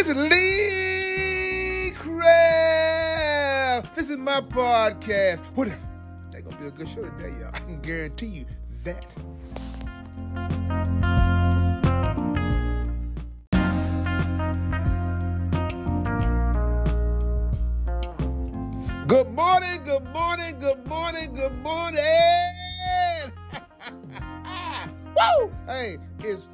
[0.00, 3.94] This is Lee Craft.
[3.94, 5.40] This is my podcast.
[5.54, 5.76] Whatever.
[6.32, 7.50] They're gonna be a good show today, y'all.
[7.52, 8.46] I can guarantee you
[8.84, 9.14] that.
[19.06, 22.00] Good morning, good morning, good morning, good morning.
[25.14, 25.52] Woo!
[25.66, 26.48] Hey, it's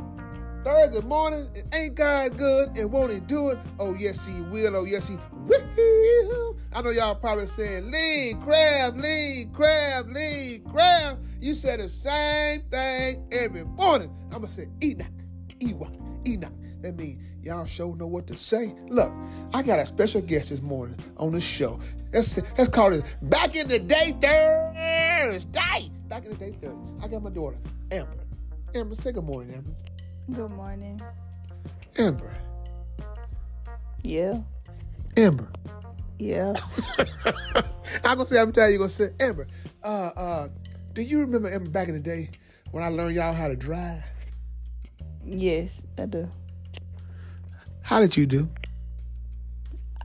[0.67, 1.49] Thursday morning.
[1.55, 2.77] And ain't God good?
[2.77, 3.59] And won't He do it?
[3.79, 4.75] Oh yes, He will.
[4.75, 5.17] Oh yes, He
[5.47, 6.57] will.
[6.73, 12.63] I know y'all probably saying, "Lee Craft, Lee Crab, Lee Craft." You say the same
[12.63, 14.11] thing every morning.
[14.33, 15.07] I'm gonna say Enoch,
[15.61, 16.53] Ewok, Enoch.
[16.83, 18.75] That means y'all sure know what to say.
[18.89, 19.13] Look,
[19.55, 21.79] I got a special guest this morning on the show.
[22.13, 25.93] Let's let's call it Back in the Day Thursday.
[26.09, 26.93] Back in the Day Thursday.
[27.01, 27.57] I got my daughter
[27.93, 28.25] Amber.
[28.75, 29.71] Amber, say good morning, Amber.
[30.33, 31.01] Good morning.
[31.99, 32.35] Amber.
[34.03, 34.41] Yeah.
[35.17, 35.49] Amber.
[36.19, 36.55] Yeah.
[38.05, 39.47] I'm gonna say every time you're gonna say Amber.
[39.85, 40.49] Uh uh
[40.95, 42.31] do you remember Amber back in the day
[42.73, 44.03] when I learned y'all how to drive?
[45.25, 46.29] yes, I do.
[47.83, 48.49] How did you do?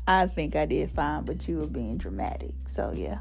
[0.07, 2.53] I think I did fine, but you were being dramatic.
[2.67, 3.19] So yeah.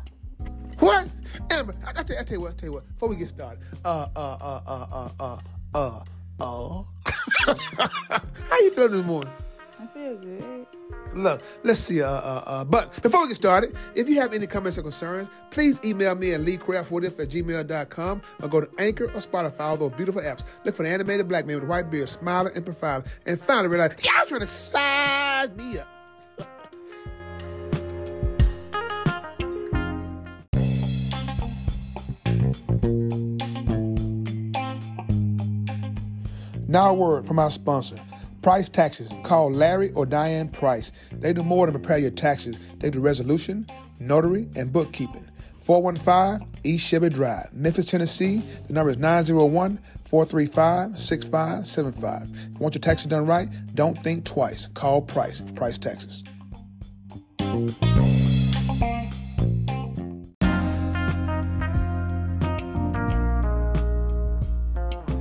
[0.79, 1.09] What?
[1.51, 3.29] Amber, I, I, tell, I tell you what, I tell you what, before we get
[3.29, 5.39] started, uh uh uh uh uh uh
[5.75, 6.01] uh
[6.41, 6.83] uh
[8.51, 9.33] How you feeling this morning?
[9.79, 10.67] I feel good.
[11.15, 12.03] Look, let's see.
[12.03, 15.29] Uh, uh, uh, but before we get started, if you have any comments or concerns,
[15.51, 19.93] please email me at leecraftwhatif at gmail.com or go to Anchor or Spotify, all those
[19.93, 20.45] beautiful apps.
[20.65, 23.69] Look for the animated black man with a white beard, smiling and profiling, and finally
[23.69, 26.00] realize, y'all trying to size me up.
[36.71, 37.97] Now a word from our sponsor.
[38.43, 39.11] Price Taxes.
[39.25, 40.93] Call Larry or Diane Price.
[41.11, 42.61] They do more than prepare your taxes.
[42.79, 43.67] They do resolution,
[43.99, 45.29] notary, and bookkeeping.
[45.65, 48.45] 415 East Shelby Drive, Memphis, Tennessee.
[48.69, 52.61] The number is 901 435 6575.
[52.61, 54.69] Want your taxes done right, don't think twice.
[54.69, 55.43] Call Price.
[55.57, 56.23] Price Taxes.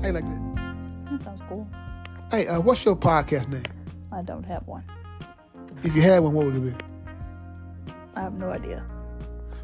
[0.03, 0.48] You like that?
[2.31, 3.63] Hey, uh, what's your podcast name?
[4.11, 4.83] I don't have one.
[5.83, 6.83] If you had one, what would it be?
[8.15, 8.85] I have no idea.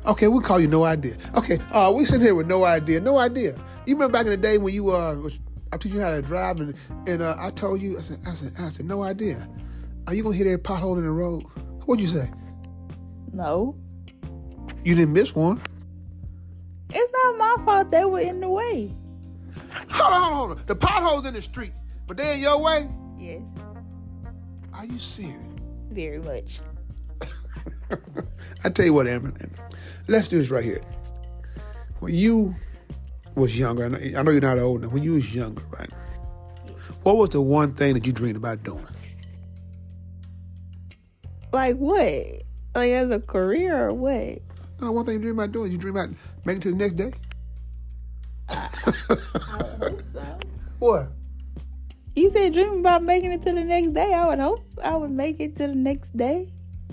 [0.07, 1.17] Okay, we'll call you No Idea.
[1.35, 2.99] Okay, uh, we sit here with No Idea.
[2.99, 3.55] No Idea.
[3.85, 5.39] You remember back in the day when you uh, was,
[5.73, 6.75] I teach you how to drive, and,
[7.07, 9.47] and uh, I told you, I said, I said, I said, No Idea.
[10.07, 11.43] Are you gonna hit every pothole in the road?
[11.85, 12.31] What'd you say?
[13.33, 13.75] No.
[14.83, 15.61] You didn't miss one.
[16.89, 18.91] It's not my fault they were in the way.
[19.89, 20.65] Hold on, hold on.
[20.67, 21.71] The potholes in the street,
[22.07, 22.89] but they in your way.
[23.17, 23.47] Yes.
[24.73, 25.35] Are you serious?
[25.91, 26.59] Very much.
[28.63, 29.33] I tell you what, Amber,
[30.07, 30.81] let's do this right here.
[31.99, 32.55] When you
[33.35, 34.89] was younger, I know, I know you're not old now.
[34.89, 35.89] When you was younger, right?
[36.65, 36.75] Yes.
[37.03, 38.85] What was the one thing that you dreamed about doing?
[41.53, 42.43] Like what?
[42.75, 44.39] Like as a career or what?
[44.81, 45.71] No, one thing you dream about doing.
[45.71, 46.09] You dream about
[46.43, 47.13] making it to the next day.
[48.49, 50.39] I, I so.
[50.79, 51.07] What?
[52.15, 54.13] You said dream about making it to the next day.
[54.13, 56.49] I would hope I would make it to the next day.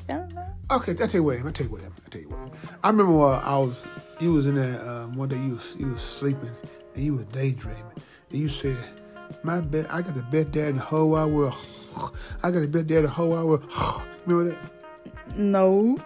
[0.08, 0.46] I don't know.
[0.72, 1.38] Okay, I tell you what.
[1.38, 1.82] I tell you what.
[1.82, 2.52] I tell you what.
[2.82, 3.86] I remember uh, I was.
[4.18, 5.36] You was in there um, one day.
[5.36, 6.50] You was you was sleeping
[6.96, 7.84] and you was daydreaming.
[8.30, 8.76] And you said,
[9.44, 9.86] "My bed.
[9.90, 11.54] I got the best dad in the whole wide world.
[12.42, 13.72] I got the best dad in the whole wide world."
[14.26, 15.38] Remember that?
[15.38, 15.98] No.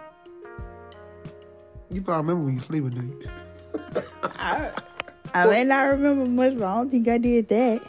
[1.89, 4.01] You probably remember when you were sleeping, do you?
[4.37, 4.71] I,
[5.33, 7.81] I may not remember much, but I don't think I did that.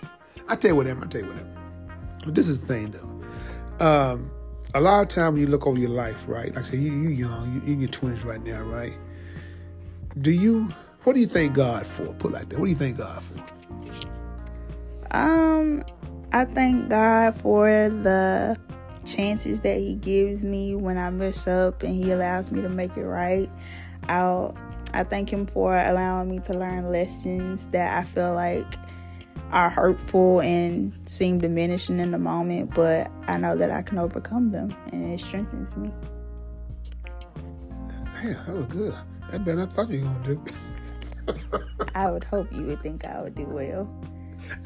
[0.49, 1.37] I tell you what, Em, I tell you what.
[1.37, 1.55] Em.
[2.25, 3.85] But this is the thing, though.
[3.85, 4.31] Um,
[4.75, 6.49] a lot of time when you look over your life, right?
[6.49, 8.97] Like I say, you you young, you in your twenties right now, right?
[10.21, 10.69] Do you?
[11.05, 12.07] What do you thank God for?
[12.15, 12.59] Put like that.
[12.59, 13.39] What do you thank God for?
[15.13, 15.85] Um,
[16.33, 18.59] I thank God for the
[19.05, 22.97] chances that He gives me when I mess up and He allows me to make
[22.97, 23.49] it right.
[24.09, 24.57] I'll
[24.93, 28.67] I thank Him for allowing me to learn lessons that I feel like
[29.51, 34.51] are hurtful and seem diminishing in the moment, but I know that I can overcome
[34.51, 35.91] them and it strengthens me.
[38.23, 38.95] Man, that was good.
[39.31, 40.45] That better I thought you were gonna do.
[41.95, 43.91] I would hope you would think I would do well.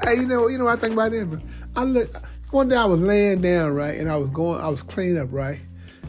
[0.02, 1.28] Hey, you know, you know, what I think about it.
[1.76, 2.08] I look.
[2.50, 5.28] One day I was laying down, right, and I was going, I was cleaning up,
[5.32, 5.58] right,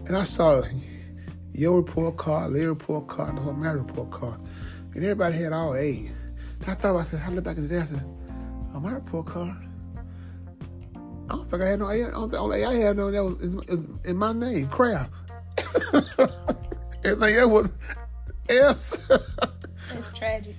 [0.06, 0.62] and I saw
[1.54, 4.40] your report card, their report card, the whole my report card,
[4.94, 6.12] and everybody had all A's.
[6.60, 8.06] And I thought, I said, I looked back in the day, I said,
[8.74, 9.56] oh, my report card,
[11.30, 12.08] I don't think I had no AI.
[12.08, 15.12] I don't think only I had no that was in, in my name, Craft.
[17.06, 17.70] Everything else was
[18.50, 19.10] F's.
[19.92, 20.56] It's tragic.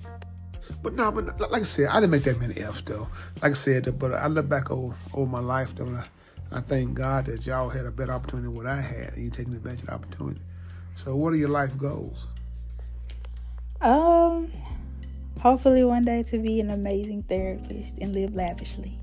[0.81, 3.07] But no, but like I said, I didn't make that many F's though.
[3.41, 6.05] Like I said, but I look back over, over my life though, and I,
[6.51, 9.29] I thank God that y'all had a better opportunity than what I had, and you
[9.29, 10.41] taking advantage of the opportunity.
[10.95, 12.27] So, what are your life goals?
[13.81, 14.51] Um,
[15.39, 18.99] hopefully one day to be an amazing therapist and live lavishly.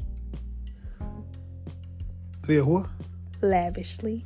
[2.49, 2.87] Live what?
[3.41, 4.25] Lavishly.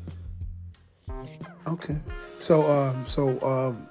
[1.69, 1.97] Okay.
[2.39, 3.89] So, um, so um,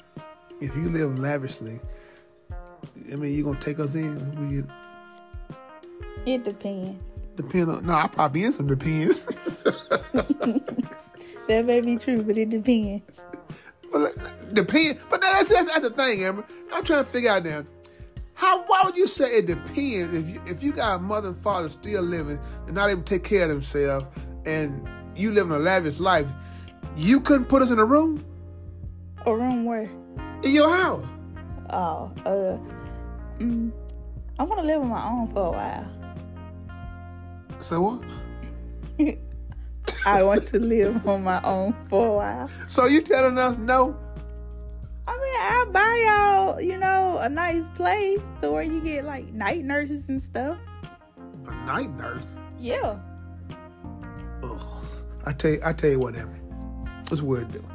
[0.62, 1.80] if you live lavishly,
[3.12, 4.16] I mean, you gonna take us in?
[4.50, 4.64] We
[6.32, 6.98] It depends.
[7.36, 7.86] depend on.
[7.86, 9.28] No, I probably in some depends.
[11.48, 13.22] That may be true, but it depends.
[13.92, 14.98] But depend.
[15.12, 16.44] But that's, that's that's the thing, Amber.
[16.74, 17.64] I'm trying to figure out now.
[18.36, 18.64] How?
[18.66, 21.70] Why would you say it depends if you, if you got a mother and father
[21.70, 24.06] still living and not able to take care of themselves,
[24.46, 26.28] and you living a lavish life?
[26.98, 28.24] You couldn't put us in a room
[29.26, 29.90] A room where?
[30.44, 31.06] in your house.
[31.72, 33.72] Oh, uh, mm,
[34.40, 35.92] I want to live on my own for a while.
[37.60, 38.04] So what?
[40.06, 42.50] I want to live on my own for a while.
[42.68, 43.98] So you telling us no?
[45.40, 50.08] I'll buy y'all, you know, a nice place to where you get like night nurses
[50.10, 50.58] and stuff.
[51.48, 52.24] A night nurse?
[52.60, 53.00] Yeah.
[54.44, 54.62] Ugh.
[55.26, 56.40] I tell you, I tell you what, Amber.
[57.10, 57.68] This it do.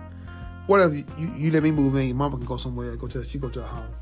[0.67, 2.97] Whatever you, you, you let me move in, your mama can go somewhere.
[2.97, 3.95] Go to she go to her home.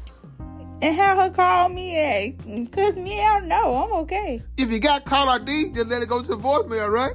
[0.81, 3.45] And have her call me and cuss me out.
[3.45, 4.43] No, I'm okay.
[4.57, 7.15] If you got call ID, just let it go to the voicemail, right?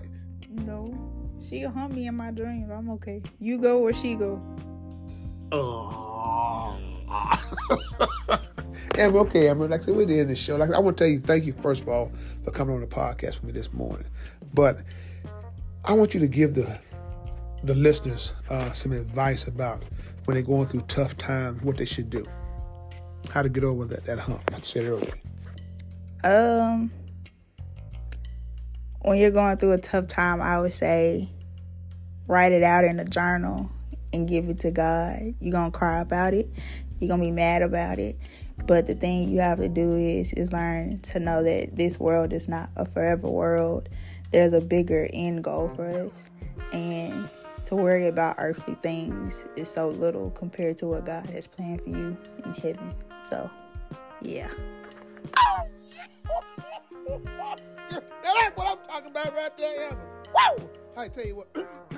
[0.49, 0.93] No,
[1.39, 2.69] she'll hunt me in my dreams.
[2.71, 3.21] I'm okay.
[3.39, 4.41] You go where she go.
[5.51, 6.12] Oh.
[8.97, 9.67] Amber, okay, Amber.
[9.67, 10.55] Like I said, we're the end of the show.
[10.55, 12.11] Like I want to tell you, thank you first of all
[12.43, 14.05] for coming on the podcast for me this morning.
[14.53, 14.81] But
[15.83, 16.79] I want you to give the
[17.63, 19.83] the listeners uh, some advice about
[20.25, 22.25] when they're going through tough times, what they should do,
[23.33, 25.13] how to get over that that hump, like I said earlier.
[26.23, 26.91] Um,
[29.01, 31.29] when you're going through a tough time, I would say
[32.27, 33.69] write it out in a journal
[34.13, 35.33] and give it to God.
[35.39, 36.49] You're gonna cry about it.
[36.99, 38.17] You're gonna be mad about it.
[38.65, 42.31] But the thing you have to do is is learn to know that this world
[42.31, 43.89] is not a forever world.
[44.31, 46.29] There's a bigger end goal for us.
[46.71, 47.29] And
[47.65, 51.89] to worry about earthly things is so little compared to what God has planned for
[51.89, 52.93] you in heaven.
[53.29, 53.49] So
[54.21, 54.49] yeah.
[57.89, 59.97] That's what I'm talking about right there.
[60.33, 60.69] Woo!
[60.95, 61.47] I tell you what.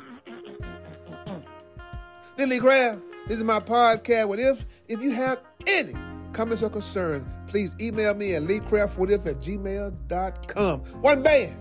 [2.38, 4.28] Lily Craft, this is my podcast.
[4.28, 5.94] What if if you have any
[6.34, 10.80] comments or concerns, please email me at leecraftwhatif at gmail.com.
[11.02, 11.56] One band,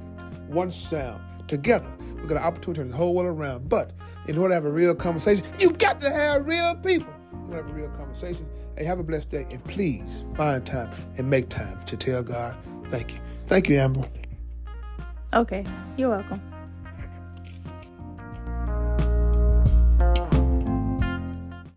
[0.49, 1.23] one sound.
[1.47, 3.69] Together, we got an opportunity to turn the whole world around.
[3.69, 3.93] But
[4.27, 7.13] in order to have a real conversation, you got to have real people.
[7.33, 8.49] You want to have a real conversation.
[8.77, 9.47] Hey, have a blessed day.
[9.51, 12.57] And please find time and make time to tell God
[12.87, 13.21] thank you.
[13.45, 14.09] Thank you, Amber.
[15.35, 15.65] Okay.
[15.97, 16.54] You're welcome.